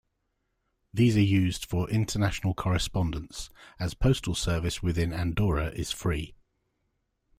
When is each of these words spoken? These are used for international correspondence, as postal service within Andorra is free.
These 0.91 1.15
are 1.15 1.21
used 1.21 1.63
for 1.63 1.87
international 1.91 2.55
correspondence, 2.55 3.51
as 3.79 3.93
postal 3.93 4.33
service 4.33 4.81
within 4.81 5.13
Andorra 5.13 5.67
is 5.73 5.91
free. 5.91 6.33